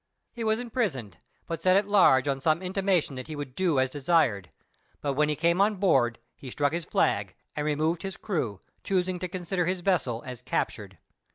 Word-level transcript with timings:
He 0.33 0.43
was 0.43 0.57
imprisoned, 0.59 1.19
but 1.45 1.61
set 1.61 1.77
at 1.77 1.87
large 1.87 2.27
on 2.27 2.41
some 2.41 2.63
intimation 2.63 3.13
that 3.17 3.27
he 3.27 3.35
would 3.35 3.53
do 3.53 3.79
as 3.79 3.91
desired, 3.91 4.49
but 4.99 5.13
when 5.13 5.29
he 5.29 5.35
came 5.35 5.61
on 5.61 5.75
board, 5.75 6.17
he 6.35 6.49
struck 6.49 6.73
his 6.73 6.85
flag, 6.85 7.35
and 7.55 7.67
removed 7.67 8.01
his 8.01 8.17
crew, 8.17 8.61
choosing 8.83 9.19
to 9.19 9.27
consider 9.27 9.67
his 9.67 9.81
vessel 9.81 10.23
as 10.25 10.41
captured. 10.41 10.97